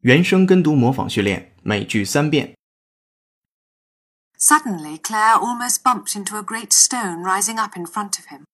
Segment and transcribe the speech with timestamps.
[0.00, 2.54] 原声跟读模仿训练，每句三遍。
[4.38, 8.44] Suddenly, Claire almost bumped into a great stone rising up in front of him.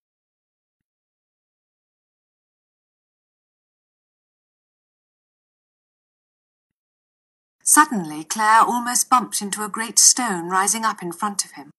[7.64, 11.70] Suddenly, Claire almost bumped into a great stone rising up in front of him.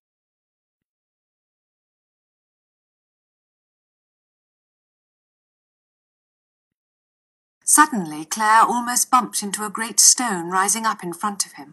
[7.68, 11.72] Suddenly, Claire almost bumped into a great stone rising up in front of him.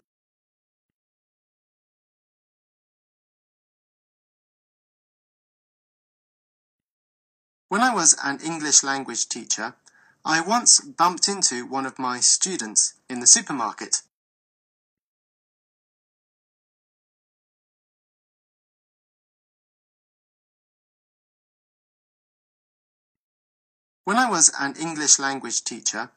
[7.68, 9.76] When I was an English language teacher,
[10.24, 14.02] I once bumped into one of my students in the supermarket.
[24.04, 26.10] When I was an English language teacher,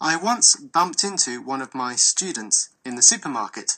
[0.00, 3.76] I once bumped into one of my students in the supermarket.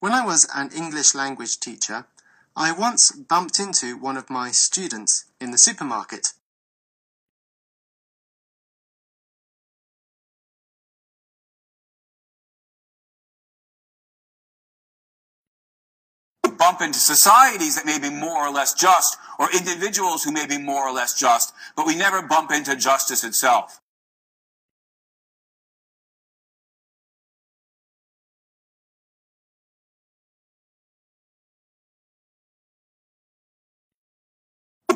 [0.00, 2.06] When I was an English language teacher,
[2.54, 6.34] I once bumped into one of my students in the supermarket.
[16.58, 20.58] Bump into societies that may be more or less just, or individuals who may be
[20.58, 23.80] more or less just, but we never bump into justice itself.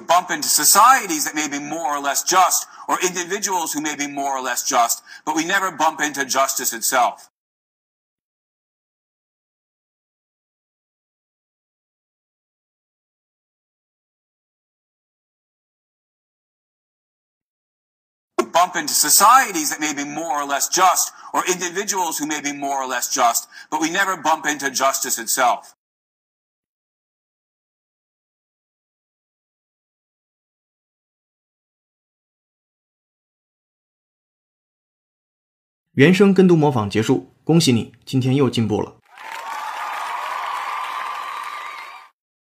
[0.09, 4.09] bump into societies that may be more or less just, or individuals who may be
[4.09, 7.31] more or less just, but we never bump into justice itself.
[18.58, 22.54] bump into societies that may be more or less just, or individuals who may be
[22.54, 25.74] more or less just, but we never bump into justice itself.《
[35.94, 38.97] 原声跟读模仿结束，恭喜你，今天又进步了。